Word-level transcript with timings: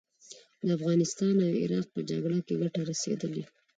د 0.65 0.67
افغانستان 0.77 1.35
او 1.45 1.51
عراق 1.63 1.87
په 1.95 1.99
جګړه 2.09 2.39
کې 2.45 2.53
ګټه 2.61 2.81
رسېدلې. 2.91 3.43